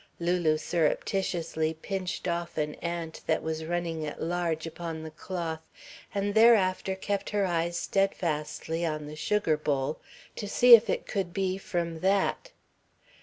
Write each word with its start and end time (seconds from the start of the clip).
Lulu 0.19 0.57
surreptitiously 0.57 1.75
pinched 1.75 2.27
off 2.27 2.57
an 2.57 2.73
ant 2.81 3.21
that 3.27 3.43
was 3.43 3.65
running 3.65 4.03
at 4.03 4.19
large 4.19 4.65
upon 4.65 5.03
the 5.03 5.11
cloth 5.11 5.61
and 6.15 6.33
thereafter 6.33 6.95
kept 6.95 7.29
her 7.29 7.45
eyes 7.45 7.77
steadfastly 7.77 8.83
on 8.83 9.05
the 9.05 9.15
sugar 9.15 9.57
bowl 9.57 10.01
to 10.37 10.47
see 10.47 10.73
if 10.73 10.89
it 10.89 11.05
could 11.05 11.35
be 11.35 11.55
from 11.59 11.99
that. 11.99 12.49